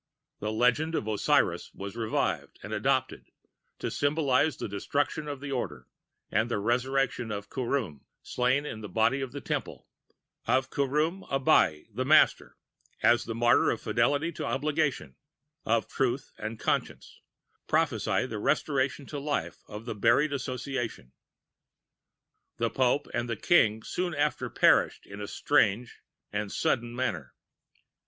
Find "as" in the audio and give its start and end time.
13.03-13.25